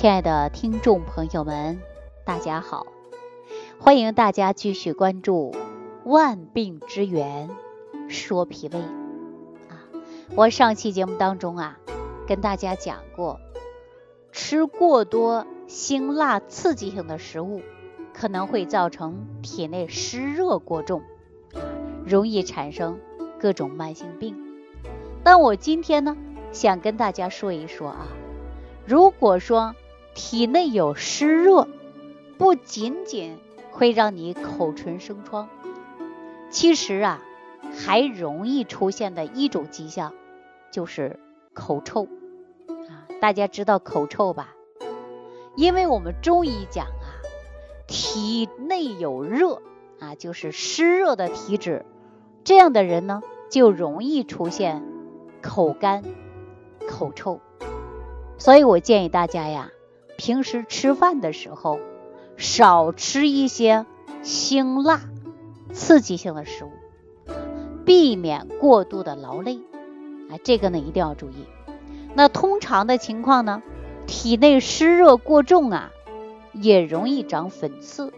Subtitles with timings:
[0.00, 1.80] 亲爱的听众朋友们，
[2.24, 2.86] 大家好，
[3.80, 5.50] 欢迎大家继续关注
[6.04, 7.50] 《万病之源
[8.08, 8.78] 说脾胃》
[9.68, 9.82] 啊。
[10.36, 11.80] 我上期节目当中啊，
[12.28, 13.40] 跟大家讲过，
[14.30, 17.62] 吃过多辛辣刺激性的食物，
[18.14, 21.02] 可能会造成体内湿热过重，
[22.06, 23.00] 容易产生
[23.40, 24.36] 各种慢性病。
[25.24, 26.16] 但我今天呢，
[26.52, 28.06] 想跟大家说一说啊，
[28.86, 29.74] 如果说
[30.18, 31.68] 体内有湿热，
[32.38, 33.38] 不仅仅
[33.70, 35.48] 会让你口唇生疮，
[36.50, 37.22] 其实啊，
[37.72, 40.12] 还容易出现的一种迹象
[40.72, 41.20] 就是
[41.54, 42.08] 口臭
[42.66, 43.06] 啊。
[43.20, 44.56] 大家知道口臭吧？
[45.54, 47.22] 因为我们中医讲啊，
[47.86, 49.62] 体内有热
[50.00, 51.86] 啊，就是湿热的体质，
[52.42, 53.22] 这样的人呢，
[53.52, 54.82] 就容易出现
[55.40, 56.02] 口干、
[56.88, 57.40] 口臭。
[58.36, 59.70] 所以我建议大家呀。
[60.18, 61.78] 平时吃饭的时候，
[62.36, 63.86] 少吃一些
[64.22, 65.00] 辛辣、
[65.72, 66.72] 刺激性的食物，
[67.86, 69.60] 避免过度的劳累。
[70.28, 71.46] 啊，这个呢一定要注意。
[72.14, 73.62] 那通常的情况呢，
[74.08, 75.92] 体内湿热过重啊，
[76.52, 78.12] 也容易长粉刺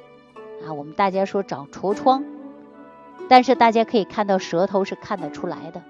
[0.67, 0.73] 啊。
[0.73, 2.25] 我们大家说长痤疮，
[3.29, 5.83] 但是大家可以看到舌头是看得出来的，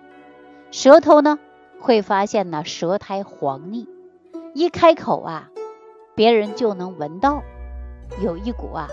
[0.72, 1.38] 舌头呢
[1.78, 3.86] 会发现呢舌苔黄腻，
[4.54, 5.50] 一开口啊。
[6.20, 7.42] 别人就能闻到
[8.22, 8.88] 有一股啊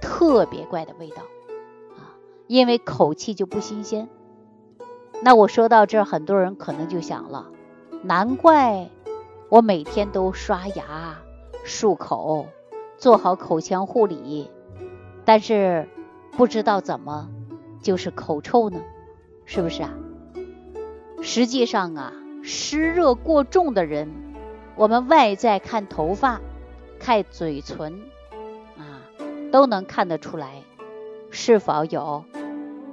[0.00, 1.24] 特别怪的味道
[1.98, 4.08] 啊，因为口气就不新鲜。
[5.20, 7.50] 那我说到这儿，很多人可能就想了，
[8.02, 8.88] 难怪
[9.50, 11.18] 我每天都刷牙、
[11.66, 12.46] 漱口，
[12.96, 14.50] 做好口腔护理，
[15.26, 15.86] 但是
[16.30, 17.28] 不知道怎么
[17.82, 18.80] 就是口臭呢？
[19.44, 19.90] 是不是啊？
[21.20, 24.08] 实际上啊，湿热过重的人，
[24.76, 26.40] 我们外在看头发。
[27.00, 28.02] 看嘴唇
[28.76, 29.02] 啊，
[29.50, 30.62] 都能看得出来
[31.30, 32.24] 是否有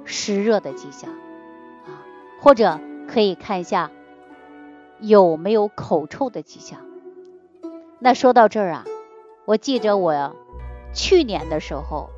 [0.04, 2.02] 湿热的迹象啊，
[2.40, 3.90] 或者可以看一下
[4.98, 6.80] 有没有口臭的迹象。
[8.00, 8.84] 那说到这儿啊，
[9.44, 10.34] 我记着我
[10.94, 12.08] 去年的时候，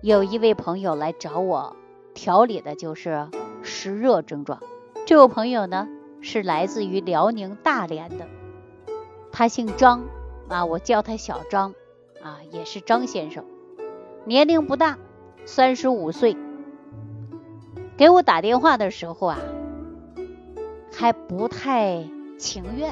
[0.00, 1.76] 有一位朋友来找我
[2.14, 3.28] 调理的就是
[3.62, 4.60] 湿热症状。
[5.06, 5.86] 这位朋友呢
[6.22, 8.26] 是来自于辽宁大连的，
[9.30, 10.02] 他姓张。
[10.50, 11.74] 啊，我叫他小张，
[12.20, 13.44] 啊，也是张先生，
[14.24, 14.98] 年龄不大，
[15.46, 16.36] 三十五岁。
[17.96, 19.38] 给我打电话的时候啊，
[20.92, 22.04] 还不太
[22.36, 22.90] 情愿，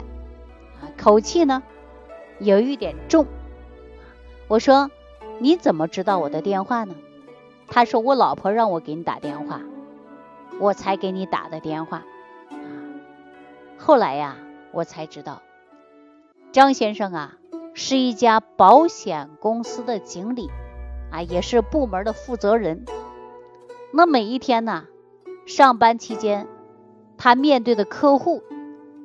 [0.81, 1.65] 啊，口气呢
[2.39, 3.27] 有一点重。
[4.47, 4.91] 我说
[5.41, 6.95] 你怎么知道我的电话呢？
[7.67, 9.63] 他说我老婆让我给你打电话，
[10.61, 12.05] 我才给你打的电话。
[13.77, 14.37] 后来呀，
[14.71, 15.43] 我才知道，
[16.53, 17.38] 张先生啊。
[17.81, 20.51] 是一家保险公司的经理
[21.13, 22.85] 啊，也是部门的负责人。
[23.93, 24.87] 那每一天呢，
[25.47, 26.49] 上班期间，
[27.17, 28.43] 他面对的客户，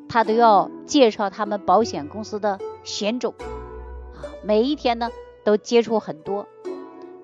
[0.10, 4.26] 他都要介绍他们保险公司的险种啊。
[4.44, 5.12] 每一天呢，
[5.44, 6.48] 都接触很多，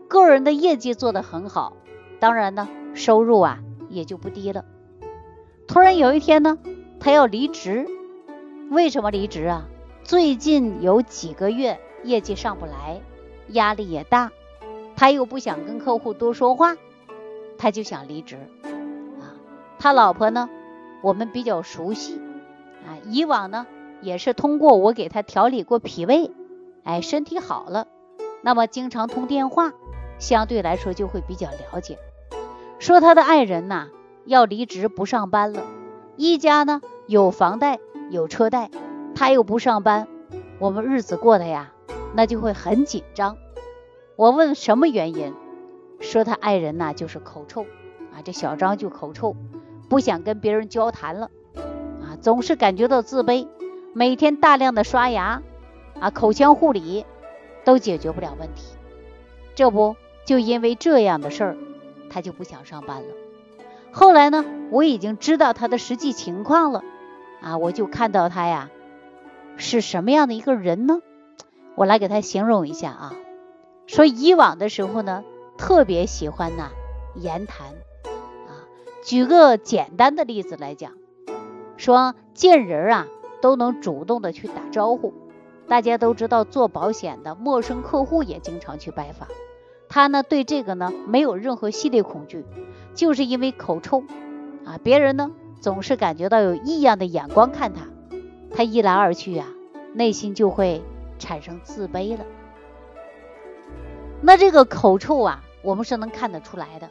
[0.08, 1.74] 个人的业绩做得很好，
[2.20, 3.58] 当然呢，收入啊
[3.90, 4.66] 也就不低了。
[5.68, 6.60] 突然有一天呢，
[7.00, 7.88] 他要离职，
[8.70, 9.68] 为什么离职啊？
[10.10, 13.00] 最近有几个月业绩上不来，
[13.50, 14.32] 压力也大，
[14.96, 16.78] 他又不想跟客户多说话，
[17.60, 18.36] 他就想离职。
[18.64, 19.38] 啊，
[19.78, 20.50] 他老婆呢，
[21.04, 22.20] 我们比较熟悉，
[22.88, 23.68] 啊，以往呢
[24.02, 26.32] 也是通过我给他调理过脾胃，
[26.84, 27.86] 哎，身体好了，
[28.42, 29.74] 那么经常通电话，
[30.18, 32.00] 相对来说就会比较了解。
[32.80, 33.90] 说他的爱人呐
[34.26, 35.62] 要离职不上班了，
[36.16, 37.78] 一家呢有房贷
[38.10, 38.72] 有车贷。
[39.20, 40.08] 他又不上班，
[40.60, 41.74] 我们日子过得呀，
[42.16, 43.36] 那就会很紧张。
[44.16, 45.34] 我问什么原因，
[46.00, 47.64] 说他爱人呐就是口臭
[48.14, 49.36] 啊，这小张就口臭，
[49.90, 51.32] 不想跟别人交谈了
[52.02, 53.50] 啊，总是感觉到自卑，
[53.92, 55.42] 每天大量的刷牙
[56.00, 57.06] 啊，口腔护理
[57.66, 58.78] 都解决不了问题。
[59.54, 61.58] 这不就因为这样的事儿，
[62.10, 63.08] 他就不想上班了。
[63.92, 66.86] 后来呢，我已经知道他的实际情况了
[67.42, 68.70] 啊，我就看到他呀。
[69.60, 71.02] 是什么样的一个人呢？
[71.76, 73.14] 我来给他形容一下啊。
[73.88, 75.24] 说以往的时候呢，
[75.58, 76.70] 特别喜欢呐
[77.16, 77.68] 言谈
[78.48, 78.64] 啊。
[79.04, 80.94] 举个简单的例子来讲，
[81.76, 83.08] 说见人啊
[83.42, 85.14] 都能主动的去打招呼。
[85.68, 89.28] 大家都知道做保险的陌生客户也经常去拜访。
[89.90, 92.46] 他呢对这个呢没有任何心理恐惧，
[92.96, 94.04] 就是因为口臭
[94.66, 97.82] 啊，别人呢总是感觉到有异样的眼光看他。
[98.54, 99.46] 他一来二去呀，
[99.94, 100.82] 内心就会
[101.18, 102.26] 产生自卑了。
[104.22, 106.88] 那这个口臭啊，我们是能看得出来的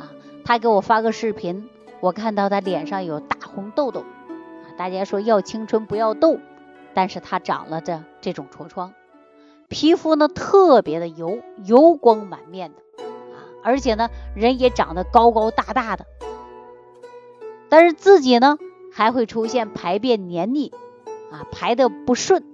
[0.00, 0.10] 啊。
[0.44, 1.68] 他给我发个视频，
[2.00, 4.74] 我看到他脸上有大红痘痘啊。
[4.76, 6.40] 大家说要青春不要痘，
[6.94, 8.92] 但是他长了这这种痤疮，
[9.68, 16.06] 皮肤呢特别的油，油光满面的啊，而且呢人也长得高高大大的，
[17.68, 18.58] 但是自己呢
[18.92, 20.72] 还会出现排便黏腻
[21.34, 22.44] 啊，排的不顺，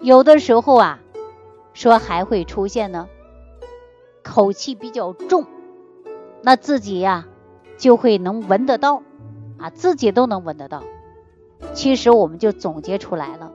[0.00, 1.00] 有的时候啊。
[1.72, 3.08] 说还会出现呢，
[4.24, 5.46] 口气比较重，
[6.42, 7.28] 那自己呀
[7.78, 9.02] 就会能闻得到，
[9.56, 10.82] 啊，自己都能闻得到。
[11.72, 13.52] 其实我们就总结出来了，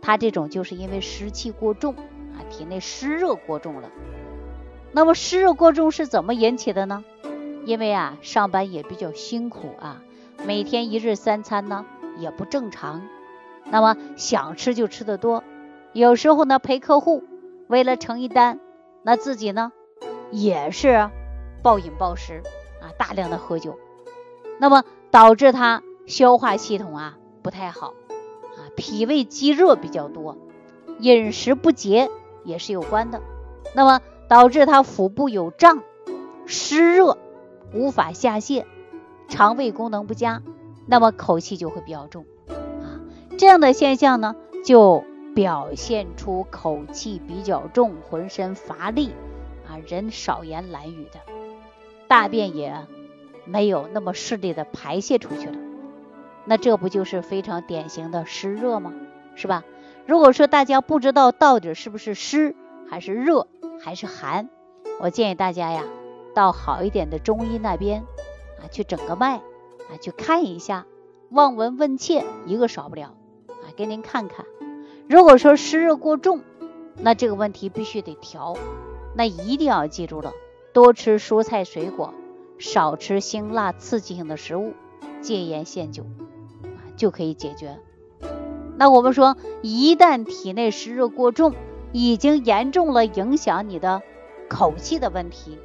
[0.00, 3.90] 他这种就是因为湿气过重啊，体内湿热过重了。
[4.92, 7.04] 那么湿热过重是怎么引起的呢？
[7.64, 10.00] 因为啊上班也比较辛苦啊，
[10.46, 11.84] 每天一日三餐呢
[12.16, 13.02] 也不正常，
[13.70, 15.44] 那么想吃就吃的多，
[15.92, 17.24] 有时候呢陪客户。
[17.68, 18.60] 为了成一单，
[19.02, 19.72] 那自己呢
[20.30, 21.10] 也是
[21.64, 22.44] 暴饮暴食
[22.80, 23.76] 啊，大量的喝酒，
[24.60, 27.88] 那么导致他消化系统啊不太好
[28.56, 30.38] 啊，脾胃积热比较多，
[31.00, 32.08] 饮食不节
[32.44, 33.20] 也是有关的，
[33.74, 35.82] 那么导致他腹部有胀、
[36.46, 37.18] 湿热，
[37.74, 38.64] 无法下泻，
[39.26, 40.40] 肠胃功能不佳，
[40.86, 42.26] 那么口气就会比较重，
[43.36, 44.34] 这样的现象呢
[44.64, 45.04] 就。
[45.36, 49.10] 表现出口气比较重，浑身乏力
[49.68, 51.20] 啊，人少言懒语的，
[52.08, 52.86] 大便也
[53.44, 55.58] 没有那么顺利的排泄出去了，
[56.46, 58.94] 那这不就是非常典型的湿热吗？
[59.34, 59.62] 是吧？
[60.06, 62.56] 如果说大家不知道到底是不是湿
[62.88, 63.46] 还是热
[63.78, 64.48] 还是寒，
[65.00, 65.84] 我建议大家呀，
[66.34, 68.04] 到好一点的中医那边
[68.58, 70.86] 啊去整个脉啊去看一下，
[71.28, 73.12] 望闻问切一个少不了，
[73.76, 74.46] 给您看看。
[75.08, 76.40] 如果说湿热过重，
[76.98, 78.56] 那这个问题必须得调，
[79.14, 80.32] 那一定要记住了，
[80.72, 82.14] 多吃蔬菜水果，
[82.58, 84.72] 少吃辛辣刺激性的食物，
[85.20, 86.06] 戒烟限酒，
[86.96, 87.78] 就可以解决。
[88.78, 91.54] 那我们说，一旦体内湿热过重，
[91.92, 94.02] 已经严重了影响你的
[94.48, 95.58] 口气的问题，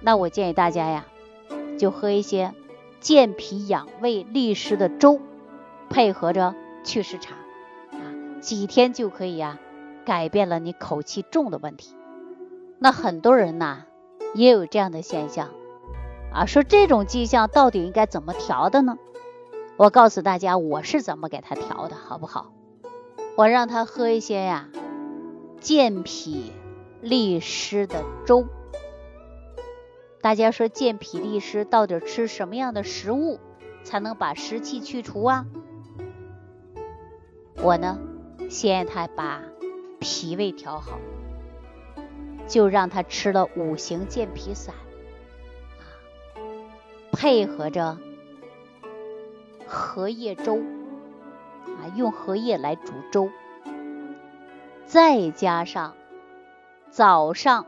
[0.00, 1.06] 那我建议大家呀，
[1.78, 2.52] 就喝一些
[3.00, 5.20] 健脾养胃利湿的粥，
[5.88, 6.54] 配合着
[6.84, 7.34] 祛湿茶。
[7.92, 9.58] 啊几天就可以呀，
[10.04, 11.96] 改变了你口气重的问题。
[12.78, 13.84] 那很多人呐，
[14.34, 15.50] 也有这样的现象
[16.32, 18.96] 啊，说这种迹象到底应该怎么调的呢？
[19.76, 22.52] 我告诉大家，我是怎么给他调的，好不好？
[23.36, 24.68] 我让他喝一些呀，
[25.60, 26.52] 健脾
[27.00, 28.46] 利湿的粥。
[30.20, 33.38] 大家说健脾利湿到底吃什么样的食物
[33.82, 35.46] 才能把湿气去除啊？
[37.60, 37.98] 我呢？
[38.48, 39.42] 先让他把
[39.98, 40.98] 脾胃调好，
[42.46, 45.84] 就让他吃了五行健脾散，啊，
[47.12, 47.98] 配合着
[49.66, 50.60] 荷叶粥，
[51.66, 53.28] 啊，用荷叶来煮粥，
[54.86, 55.94] 再加上
[56.90, 57.66] 早上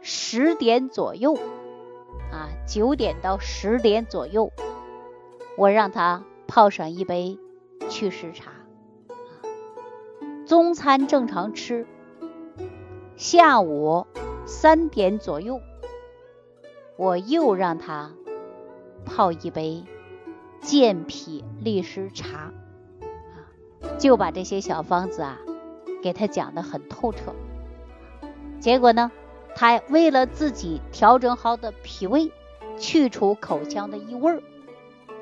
[0.00, 1.34] 十点左右，
[2.30, 4.52] 啊，九点到十点左右，
[5.58, 7.38] 我让他泡上一杯
[7.92, 8.52] 祛湿茶。
[10.46, 11.86] 中餐正常吃，
[13.16, 14.06] 下午
[14.46, 15.60] 三点左右，
[16.96, 18.12] 我又让他
[19.04, 19.84] 泡一杯
[20.62, 22.50] 健脾利湿茶，
[23.98, 25.38] 就把这些小方子啊
[26.02, 27.34] 给他讲的很透彻。
[28.58, 29.12] 结果呢，
[29.54, 32.32] 他为了自己调整好的脾胃，
[32.78, 34.42] 去除口腔的异味儿，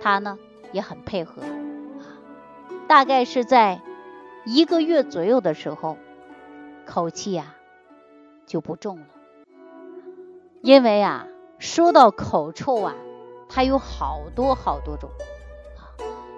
[0.01, 0.39] 他呢
[0.73, 1.43] 也很配合，
[2.91, 3.81] 大概是在。
[4.45, 5.97] 一个月左右的时候，
[6.85, 7.55] 口气呀
[8.47, 9.05] 就不重了。
[10.61, 11.29] 因为啊，
[11.61, 12.97] 说到口臭啊，
[13.49, 15.09] 它有好多好多种。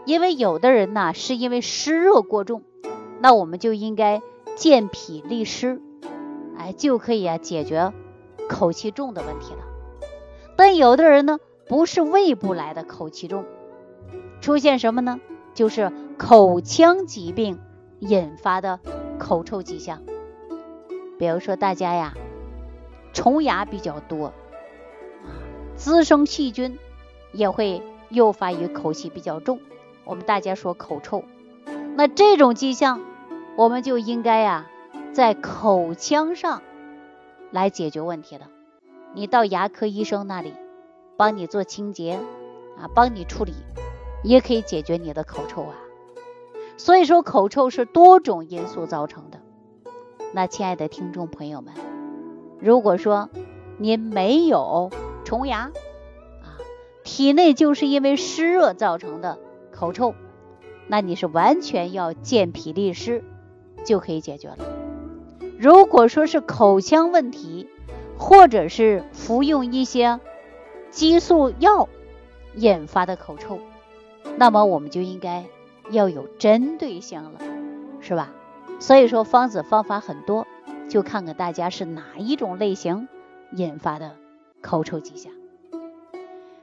[0.05, 2.63] 因为有的人呢，是因为湿热过重，
[3.21, 4.21] 那我们就应该
[4.55, 5.81] 健脾利湿，
[6.59, 7.95] 哎，就可以啊解决
[8.51, 9.61] 口气重的问题了。
[10.57, 13.47] 但有的人呢，不是胃部来的口气重，
[14.43, 15.19] 出现什么呢？
[15.55, 15.93] 就是
[16.23, 17.59] 口腔疾病。
[17.99, 18.81] 引发的
[19.17, 20.03] 口臭迹象，
[21.21, 22.15] 比如说大家呀，
[23.13, 24.33] 虫牙比较多，
[25.77, 26.81] 滋生细菌
[27.33, 29.61] 也会诱发于口气比较重。
[30.05, 31.23] 我们大家说口臭，
[31.95, 33.01] 那这种迹象，
[33.57, 34.67] 我们就应该呀，
[35.13, 36.61] 在口腔上
[37.53, 38.49] 来解决问题了。
[39.15, 40.55] 你到牙科医生那里，
[41.17, 42.19] 帮你做清洁
[42.77, 43.55] 啊，帮你处理，
[44.25, 45.77] 也可以解决你的口臭啊。
[46.77, 49.41] 所以说口臭是多种因素造成的。
[50.33, 51.75] 那亲爱的听众朋友们，
[52.59, 53.29] 如果说
[53.77, 54.91] 您没有
[55.25, 55.71] 虫牙
[56.43, 56.59] 啊，
[57.05, 59.39] 体内就是因为湿热造成的
[59.71, 60.15] 口臭，
[60.87, 63.23] 那你是完全要健脾利湿
[63.85, 64.59] 就可以解决了。
[65.59, 67.69] 如果说是口腔问题，
[68.19, 70.19] 或者是服用一些
[70.91, 71.89] 激素药
[72.55, 73.59] 引发的口臭，
[74.37, 75.45] 那么我们就应该
[75.91, 77.41] 要有针对性了，
[78.01, 78.31] 是吧？
[78.79, 80.47] 所以说方子方法很多，
[80.89, 83.09] 就看看大家是哪一种类型
[83.55, 84.17] 引发的
[84.61, 85.33] 口臭迹象。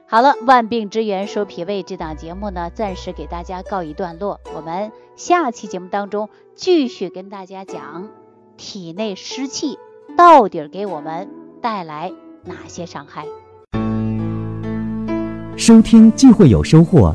[0.06, 4.40] 好了，万病之源说脾胃这档节目呢，暂时给大家告一段落。
[4.56, 8.08] 我们下期节目当中继续跟大家讲
[8.56, 9.78] 体内湿气
[10.16, 11.30] 到底给我们
[11.62, 12.12] 带来
[12.44, 13.24] 哪些伤害。
[15.56, 17.14] 收听既会有收获，